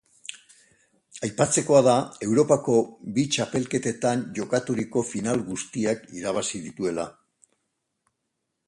Aipatzekoa 1.27 1.81
da 1.87 1.93
Europako 2.29 2.77
bi 3.19 3.27
txapelketetan 3.35 4.25
jokaturiko 4.41 5.05
final 5.13 5.45
guztiak 5.53 6.05
irabazi 6.23 6.65
dituela. 6.69 7.09